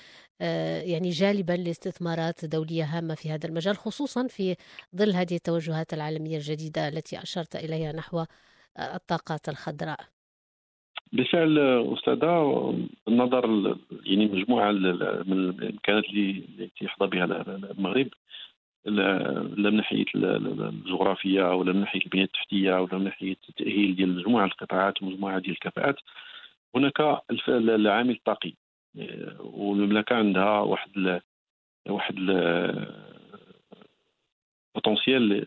يعني 0.85 1.09
جالبا 1.09 1.53
لاستثمارات 1.53 2.45
دولية 2.45 2.83
هامة 2.83 3.15
في 3.15 3.29
هذا 3.31 3.47
المجال 3.47 3.77
خصوصا 3.77 4.27
في 4.27 4.55
ظل 4.95 5.11
هذه 5.11 5.35
التوجهات 5.35 5.93
العالمية 5.93 6.37
الجديدة 6.37 6.87
التي 6.87 7.21
أشرت 7.21 7.55
إليها 7.55 7.91
نحو 7.91 8.25
الطاقات 8.79 9.49
الخضراء؟ 9.49 9.99
بالفعل 11.13 11.59
أستاذة 11.93 12.73
النظر 13.07 13.77
يعني 14.05 14.25
مجموعة 14.25 14.71
من 14.71 15.49
الإمكانات 15.49 16.03
اللي 16.05 16.43
يحظى 16.81 17.07
بها 17.07 17.25
المغرب 17.25 18.07
لا 18.85 19.41
من 19.57 19.75
ناحية 19.75 20.05
الجغرافية 20.15 21.55
ولا 21.55 21.73
من 21.73 21.79
ناحية 21.79 21.99
البنية 22.05 22.23
التحتية 22.23 22.81
ولا 22.81 22.97
من 22.97 23.03
ناحية 23.03 23.37
التأهيل 23.49 23.95
ديال 23.95 24.15
مجموعة 24.15 24.45
القطاعات 24.45 25.03
ومجموعة 25.03 25.39
ديال 25.39 25.51
الكفاءات 25.51 25.95
هناك 26.75 27.21
العامل 27.49 28.11
الطاقي 28.11 28.53
والمملكة 29.39 30.15
عندها 30.15 30.59
واحد 30.59 31.21
واحد 31.89 32.15
بوتونسيال 34.75 35.45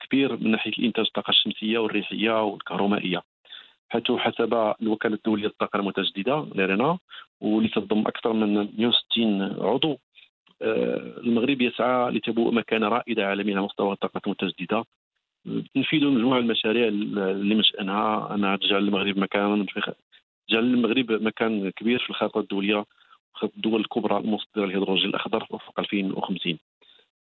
كبير 0.00 0.36
من 0.36 0.50
ناحية 0.50 0.72
الإنتاج 0.78 1.06
الطاقة 1.06 1.30
الشمسية 1.30 1.78
والريحية 1.78 2.42
والكهرومائية. 2.44 3.22
حيث 3.88 4.12
حسب 4.12 4.74
الوكالة 4.82 5.14
الدولية 5.14 5.44
للطاقة 5.44 5.76
المتجددة 5.76 6.46
ليرينا 6.54 6.98
واللي 7.40 7.68
تضم 7.68 8.00
أكثر 8.00 8.32
من 8.32 8.54
160 8.54 9.42
عضو 9.42 9.92
آه، 9.92 9.98
المغرب 10.62 11.62
يسعى 11.62 12.10
لتبوء 12.10 12.52
مكانه 12.54 12.88
رائده 12.88 13.26
عالميا 13.26 13.56
على 13.56 13.64
مستوى 13.64 13.92
الطاقة 13.92 14.20
المتجددة. 14.26 14.84
تنفيذ 15.74 16.04
مجموعة 16.04 16.38
المشاريع 16.38 16.88
اللي 16.88 17.54
من 17.54 17.62
شانها 17.62 18.34
أنها 18.34 18.56
تجعل 18.56 18.84
المغرب 18.84 19.18
مكانا 19.18 19.66
تجعل 20.48 20.64
المغرب 20.64 21.12
مكان 21.12 21.70
كبير 21.70 21.98
في 21.98 22.10
الخارطه 22.10 22.40
الدولية 22.40 22.84
خط 23.34 23.52
الدول 23.56 23.80
الكبرى 23.80 24.16
المصدرة 24.16 24.66
للهيدروجين 24.66 25.10
الأخضر 25.10 25.44
في 25.44 25.54
افق 25.54 25.80
2050 25.80 26.58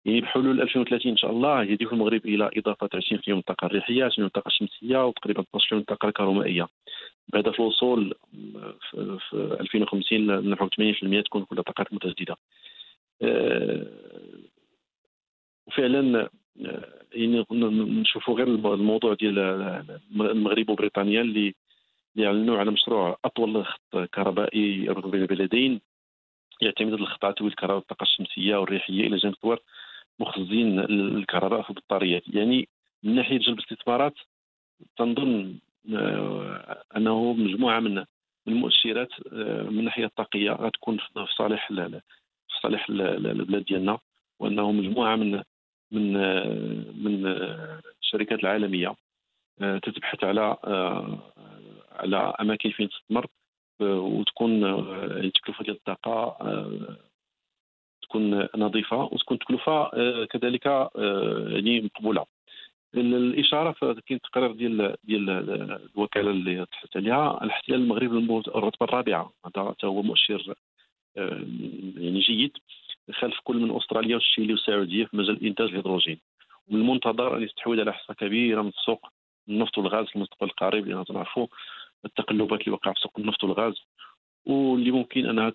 يعني 0.05 0.21
بحلول 0.21 0.61
2030 0.61 1.11
إن 1.11 1.17
شاء 1.17 1.31
الله 1.31 1.63
يهدف 1.63 1.93
المغرب 1.93 2.25
إلى 2.25 2.49
إضافة 2.57 2.89
20% 2.95 3.29
من 3.29 3.37
الطاقه 3.37 3.65
الريحيه 3.65 4.09
20% 4.09 4.19
من 4.19 4.25
الطاقه 4.25 4.47
الشمسيه 4.47 5.05
وتقريبا 5.05 5.41
12% 5.41 5.73
من 5.73 5.79
الطاقه 5.79 6.07
الكهرومائيه 6.07 6.67
بهدف 7.33 7.59
الوصول 7.59 8.13
في 9.29 9.57
2050 9.59 10.17
لنحو 10.27 10.67
80% 10.67 11.23
تكون 11.25 11.43
كلها 11.43 11.63
طاقات 11.63 11.93
متجدده 11.93 12.33
آه، 12.33 12.37
وفعلا 15.67 16.29
آه، 16.65 17.05
يعني 17.13 17.45
نشوفوا 18.01 18.35
غير 18.35 18.47
الموضوع 18.47 19.13
ديال 19.13 19.39
المغرب 20.11 20.69
وبريطانيا 20.69 21.21
اللي 21.21 21.55
يعلنوا 22.15 22.57
على 22.57 22.71
مشروع 22.71 23.17
أطول 23.25 23.65
خط 23.65 23.97
كهربائي 24.13 24.85
يربط 24.85 25.05
بين 25.05 25.21
البلدين. 25.21 25.81
يعتمد 26.61 26.93
على 26.93 27.01
الخط 27.01 27.25
على 27.25 27.35
الكهرباء 27.41 27.77
الطاقة 27.77 28.03
الشمسية 28.03 28.55
والريحية 28.55 29.07
إلى 29.07 29.17
جانب 29.17 29.35
طوار 29.35 29.59
مخزين 30.19 30.79
الكهرباء 30.79 31.61
في 31.61 31.69
البطاريات 31.69 32.23
يعني 32.27 32.69
من 33.03 33.15
ناحية 33.15 33.37
جلب 33.37 33.59
الاستثمارات 33.59 34.13
تنظن 34.97 35.59
أنه 36.97 37.33
مجموعة 37.33 37.79
من 37.79 38.05
المؤشرات 38.47 39.09
من 39.31 39.79
الناحية 39.79 40.05
الطاقية 40.05 40.51
غتكون 40.51 40.97
في 40.97 41.25
صالح 41.37 41.71
صالح 42.65 42.89
البلاد 42.89 43.65
ديالنا 43.65 43.97
وأنه 44.39 44.71
مجموعة 44.71 45.15
من 45.15 45.41
من 45.91 46.13
من 47.03 47.25
الشركات 48.01 48.39
العالمية 48.39 48.95
تتبحث 49.59 50.23
على 50.23 50.57
على 51.91 52.17
أماكن 52.41 52.69
فين 52.69 52.89
تستثمر 52.89 53.27
وتكون 53.81 54.63
التكلفه 55.25 55.63
ديال 55.63 55.75
الطاقة 55.75 56.37
تكون 58.01 58.47
نظيفة 58.55 59.03
وتكون 59.03 59.39
تكلفة 59.39 59.89
كذلك 60.25 60.65
يعني 60.65 61.81
مقبولة. 61.81 62.25
الإشارة 62.95 63.75
كاين 64.07 64.21
تقرير 64.21 64.51
ديال 64.51 64.95
ديال 65.03 65.29
الوكالة 65.95 66.31
اللي 66.31 66.65
تحت 66.65 66.97
عليها 66.97 67.43
الاحتلال 67.43 67.79
المغربي 67.81 68.41
الرتبة 68.47 68.85
الرابعة 68.85 69.31
هذا 69.45 69.75
هو 69.83 70.01
مؤشر 70.01 70.55
يعني 71.15 72.19
جيد 72.19 72.57
خلف 73.13 73.39
كل 73.43 73.57
من 73.57 73.75
أستراليا 73.75 74.15
والشيلي 74.15 74.53
والسعودية 74.53 75.05
في 75.05 75.17
مجال 75.17 75.45
إنتاج 75.45 75.69
الهيدروجين. 75.69 76.19
والمنتظر 76.71 77.37
أن 77.37 77.43
يستحوذ 77.43 77.79
على 77.79 77.93
حصة 77.93 78.13
كبيرة 78.13 78.61
من 78.61 78.67
السوق 78.69 79.07
النفط 79.49 79.77
والغاز 79.77 80.05
في 80.05 80.15
المستقبل 80.15 80.49
القريب 80.49 80.87
لأن 80.87 81.05
تعرفوا 81.05 81.47
التقلبات 82.05 82.61
اللي 82.61 82.71
وقع 82.71 82.93
في 82.93 82.99
سوق 82.99 83.11
النفط 83.19 83.43
والغاز. 83.43 83.73
واللي 84.45 84.91
ممكن 84.91 85.25
أنها 85.25 85.49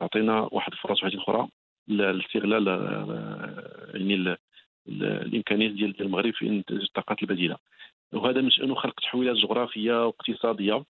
تعطينا 0.00 0.48
واحد 0.52 0.72
الفرص 0.72 1.02
واحدة 1.02 1.18
أخرى 1.18 1.48
لاستغلال 1.88 2.66
يعني 3.94 4.36
الإمكانيات 4.88 5.70
ديال 5.70 6.00
المغرب 6.00 6.34
في 6.34 6.48
إنتاج 6.48 6.78
الطاقات 6.78 7.22
البديلة. 7.22 7.56
وهذا 8.12 8.40
من 8.40 8.50
شانه 8.50 8.74
خلق 8.74 9.00
تحويلات 9.00 9.36
جغرافية 9.36 10.06
واقتصادية. 10.06 10.84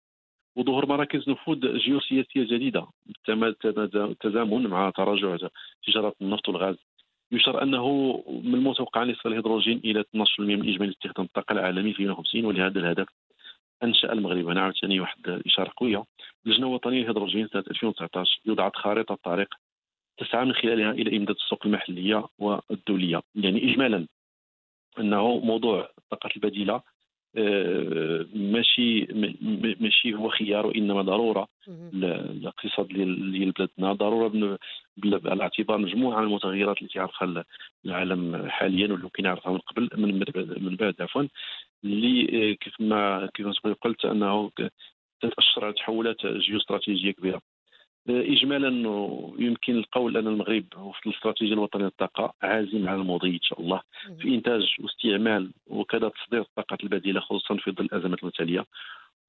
وظهور 0.57 0.87
مراكز 0.87 1.29
نفوذ 1.31 1.79
جيوسياسية 1.79 2.45
جديدة 2.45 2.87
بالتزامن 3.29 4.67
مع 4.67 4.91
تراجع 4.91 5.49
تجارة 5.87 6.15
النفط 6.23 6.49
والغاز. 6.49 6.77
يشار 7.33 7.63
أنه 7.63 8.15
من 8.45 8.55
المتوقع 8.55 9.03
أن 9.03 9.11
يصل 9.11 9.29
الهيدروجين 9.29 9.81
إلى 9.85 10.01
12% 10.01 10.41
من 10.41 10.69
إجمالي 10.69 10.93
استخدام 10.93 11.27
الطاقة 11.27 11.53
العالمي 11.53 11.93
في 11.93 12.03
2050 12.03 12.45
ولهذا 12.45 12.79
الهدف 12.79 13.09
أنشأ 13.83 14.13
المغرب. 14.13 14.49
هنا 14.49 14.61
عاوتاني 14.61 15.01
واحد 15.01 15.29
الاشاره 15.29 15.73
قوية. 15.77 16.05
اللجنة 16.47 16.67
الوطنية 16.67 17.01
للهيدروجين 17.01 17.49
سنة 17.49 17.65
2019 17.71 18.41
وضعت 18.47 18.77
خارطه 18.77 19.19
طريق 19.25 19.55
تسعى 20.19 20.45
من 20.45 20.53
خلالها 20.53 20.91
إلى 20.91 21.17
إمداد 21.17 21.37
السوق 21.37 21.67
المحلية 21.67 22.25
والدولية. 22.39 23.23
يعني 23.35 23.73
اجمالا 23.73 24.07
أنه 24.99 25.39
موضوع 25.39 25.89
الطاقات 25.99 26.37
البديلة 26.37 26.83
ماشي 28.35 29.07
ماشي 29.81 30.15
هو 30.15 30.29
خيار 30.29 30.67
وإنما 30.67 31.03
ضرورة. 31.03 31.49
الاقتصاد 31.95 32.89
ديال 32.89 33.51
بلادنا 33.53 33.93
ضرورة 33.93 34.59
على 35.05 35.43
اعتبار 35.43 35.79
مجموعة 35.79 36.21
من 36.21 36.27
المتغيرات 36.27 36.79
اللي 36.79 36.89
تعرفها 36.95 37.45
العالم 37.87 38.49
حاليا 38.49 38.93
واللي 38.93 39.09
كاين 39.15 39.27
يعرفها 39.27 39.53
من 39.53 39.59
قبل 39.59 39.89
من 39.97 40.25
من 40.65 40.77
بعد 40.77 40.95
عفوا. 41.01 41.23
اللي 41.85 42.51
آه، 42.51 42.55
كيف 42.55 42.81
ما 42.81 43.29
كيف 43.35 43.47
ما 43.47 43.73
قلت 43.83 44.05
أنه 44.05 44.51
تتاشر 45.21 45.65
على 45.65 45.73
تحولات 45.75 46.27
جيوستراتيجية 46.27 47.11
كبيرة. 47.11 47.41
اجمالا 48.09 48.69
يمكن 49.39 49.77
القول 49.77 50.17
أن 50.17 50.27
المغرب 50.27 50.65
في 51.01 51.07
الاستراتيجية 51.07 51.55
الوطنية 51.55 51.85
للطاقة 51.85 52.35
عازم 52.43 52.89
على 52.89 53.01
المضي 53.01 53.31
إن 53.31 53.43
شاء 53.43 53.61
الله 53.61 53.81
في 54.21 54.35
إنتاج 54.35 54.63
واستعمال 54.81 55.51
وكذا 55.67 56.09
تصدير 56.09 56.41
الطاقات 56.41 56.81
البديلة 56.85 57.21
خصوصا 57.21 57.57
في 57.57 57.71
ظل 57.71 57.85
الأزمات 57.85 58.23
المتاليه 58.23 58.65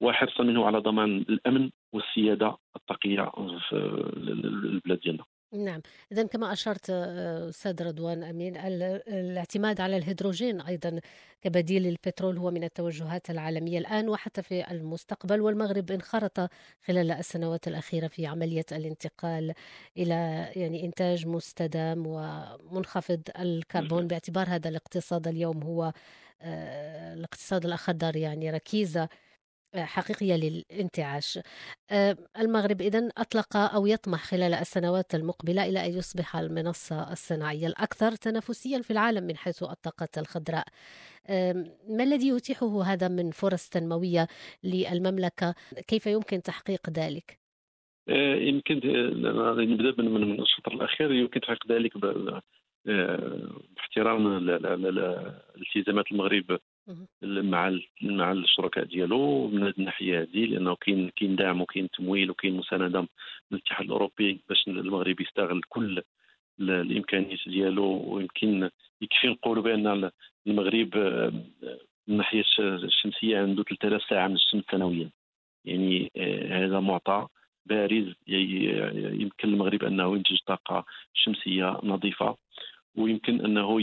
وحرصا 0.00 0.44
منه 0.44 0.66
على 0.66 0.78
ضمان 0.78 1.24
الأمن 1.28 1.70
والسيادة 1.92 2.56
الطاقية 2.76 3.30
في 3.68 3.72
البلاد 4.16 5.00
ديالنا. 5.00 5.24
نعم. 5.64 5.82
إذا 6.12 6.22
كما 6.22 6.52
أشرت 6.52 6.90
آه، 6.90 7.48
أستاذ 7.48 7.82
رضوان 7.82 8.24
أمين 8.24 8.56
الاعتماد 8.56 9.80
على 9.80 9.96
الهيدروجين 9.96 10.60
أيضا 10.60 11.00
كبديل 11.40 11.82
للبترول 11.82 12.38
هو 12.38 12.50
من 12.50 12.64
التوجهات 12.64 13.30
العالمية 13.30 13.78
الآن 13.78 14.08
وحتى 14.08 14.42
في 14.42 14.70
المستقبل 14.70 15.40
والمغرب 15.40 15.90
انخرط 15.90 16.50
خلال 16.86 17.10
السنوات 17.10 17.68
الأخيرة 17.68 18.06
في 18.08 18.26
عملية 18.26 18.66
الانتقال 18.72 19.54
إلى 19.96 20.50
يعني 20.56 20.84
إنتاج 20.84 21.26
مستدام 21.26 22.06
ومنخفض 22.06 23.20
الكربون. 23.38 24.06
باعتبار 24.06 24.48
هذا 24.48 24.68
الاقتصاد 24.68 25.28
اليوم 25.28 25.62
هو 25.62 25.92
آه، 26.42 27.14
الاقتصاد 27.14 27.64
الأخضر 27.64 28.16
يعني 28.16 28.50
ركيزة 28.50 29.08
حقيقية 29.74 30.34
للانتعاش. 30.36 31.38
آه، 31.90 32.16
المغرب 32.38 32.80
إذا 32.80 33.08
أطلق 33.18 33.56
أو 33.56 33.86
يطمح 33.86 34.24
خلال 34.24 34.54
السنوات 34.54 35.14
المقبلة 35.14 35.64
إلى 35.68 35.86
أن 35.86 35.90
يصبح 35.98 36.36
المنصة 36.36 37.12
الصناعية 37.12 37.66
الأكثر 37.66 38.12
تنافسيا 38.12 38.82
في 38.82 38.90
العالم 38.90 39.24
من 39.24 39.36
حيث 39.36 39.62
الطاقات 39.62 40.18
الخضراء. 40.18 40.64
ما 41.88 42.02
الذي 42.02 42.28
يتيحه 42.28 42.82
هذا 42.82 43.08
من 43.08 43.30
فرص 43.30 43.68
تنموية 43.68 44.26
للمملكة؟ 44.64 45.54
كيف 45.88 46.06
يمكن 46.06 46.42
تحقيق 46.42 46.90
ذلك؟ 46.90 47.38
آه، 48.08 48.34
يمكن 48.34 48.76
آه، 48.76 49.54
نبدأ 49.60 50.02
من 50.02 50.40
الشطر 50.40 50.72
الأخير. 50.72 51.12
يمكن 51.12 51.40
تحقيق 51.40 51.72
ذلك 51.72 51.98
باحترام 53.76 54.48
التزامات 55.56 56.12
المغرب 56.12 56.58
مع 57.22 57.78
مع 58.02 58.32
الشركاء 58.32 58.84
ديالو 58.84 59.48
من 59.48 59.62
هذه 59.62 59.74
الناحية 59.78 60.20
هذه 60.20 60.44
لأنه 60.46 60.76
كاين 60.76 61.08
كاين 61.16 61.36
دعم 61.36 61.60
وكاين 61.60 61.90
تمويل 61.90 62.30
وكاين 62.30 62.56
مساندة 62.56 63.00
من 63.00 63.08
الاتحاد 63.52 63.86
الأوروبي 63.86 64.40
باش 64.48 64.68
المغرب 64.68 65.20
يستغل 65.20 65.60
كل 65.68 66.02
الإمكانيات 66.60 67.38
ديالو 67.46 68.14
ويمكن 68.14 68.70
يكفي 69.00 69.28
نقولوا 69.28 69.62
بأن 69.62 70.10
المغرب 70.46 70.96
آه، 70.96 71.30
من 71.30 72.14
الناحية 72.14 72.44
الشمسية 72.58 73.38
عنده 73.38 73.62
3000 73.62 74.02
ساعة 74.10 74.28
من 74.28 74.34
الشمس 74.34 74.64
سنويا. 74.70 75.10
يعني 75.64 76.10
آه، 76.16 76.66
هذا 76.66 76.80
معطى 76.80 77.26
بارز 77.66 78.14
يمكن 78.28 79.48
المغرب 79.48 79.84
أنه 79.84 80.16
ينتج 80.16 80.38
طاقة 80.46 80.84
شمسية 81.14 81.80
نظيفة 81.82 82.36
ويمكن 82.96 83.44
أنه 83.44 83.80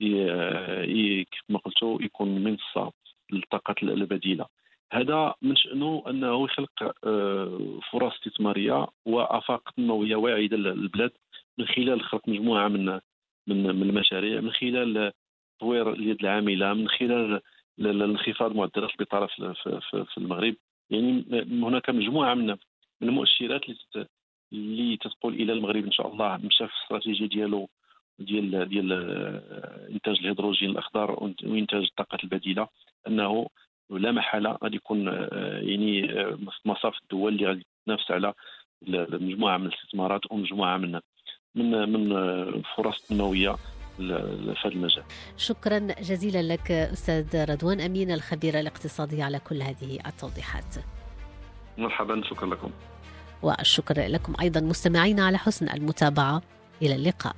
كيف 0.00 1.42
ما 1.48 1.58
قلت 1.58 1.82
يكون 1.82 2.28
منصه 2.44 2.92
للطاقات 3.32 3.82
البديله 3.82 4.46
هذا 4.92 5.34
من 5.42 5.56
شأنه 5.56 6.02
أنه 6.08 6.44
يخلق 6.44 6.94
آه، 7.04 7.80
فرص 7.92 8.12
استثمارية 8.12 8.86
وآفاق 9.06 9.70
تنمويه 9.76 10.16
واعدة 10.16 10.56
للبلاد 10.56 11.10
من 11.58 11.66
خلال 11.66 12.02
خلق 12.02 12.28
مجموعة 12.28 12.68
من 12.68 13.00
من 13.46 13.70
المشاريع 13.70 14.40
من 14.40 14.50
خلال 14.50 15.12
تطوير 15.58 15.92
اليد 15.92 16.20
العاملة 16.20 16.74
من 16.74 16.88
خلال 16.88 17.40
انخفاض 17.78 18.56
معدلات 18.56 18.90
البطالة 18.90 19.26
في 19.26 20.18
المغرب. 20.18 20.54
يعني 20.90 21.24
هناك 21.50 21.90
مجموعة 21.90 22.34
من 22.34 22.56
المؤشرات 23.02 23.62
اللي 24.52 24.96
تتقول 24.96 25.34
إلى 25.34 25.52
المغرب 25.52 25.84
إن 25.84 25.92
شاء 25.92 26.12
الله 26.12 26.36
مشى 26.36 26.66
في 26.66 26.72
الاستراتيجيه 26.74 27.26
ديالو 27.26 27.68
ديال 28.18 28.68
ديال 28.68 28.92
آه، 28.92 29.88
إنتاج 29.92 30.16
الهيدروجين 30.18 30.70
الأخضر 30.70 31.10
وإنتاج 31.44 31.82
الطاقات 31.82 32.24
البديلة 32.24 32.68
أنه 33.08 33.46
لا 33.90 34.12
محالة 34.12 34.58
غادي 34.64 34.76
يكون 34.76 35.08
آه، 35.08 35.60
يعني 35.62 36.20
آه، 36.20 36.38
مصاف 36.64 36.94
الدول 37.02 37.32
اللي 37.32 37.46
غادي 37.46 37.66
تنافس 37.86 38.10
على 38.10 38.32
مجموعة 39.08 39.58
من 39.58 39.66
الاستثمارات 39.66 40.20
ومجموعه 40.30 40.76
من 40.76 41.00
من 41.54 41.88
من 41.88 42.62
فرص 42.76 43.06
تنمويه 43.06 43.56
في 43.96 44.54
هذا 44.64 44.74
المجال. 44.74 45.04
شكرا 45.36 45.78
جزيلا 45.78 46.42
لك 46.42 46.70
أستاذ 46.70 47.50
رضوان 47.50 47.80
أمين 47.80 48.10
الخبير 48.10 48.60
الاقتصادي 48.60 49.22
على 49.22 49.38
كل 49.38 49.62
هذه 49.62 49.98
التوضيحات. 50.06 50.74
مرحبا 51.78 52.22
شكرا 52.24 52.48
لكم. 52.48 52.70
والشكر 53.42 54.06
لكم 54.06 54.34
أيضا 54.40 54.60
مستمعينا 54.60 55.26
على 55.26 55.38
حسن 55.38 55.68
المتابعة 55.68 56.42
إلى 56.82 56.94
اللقاء. 56.94 57.36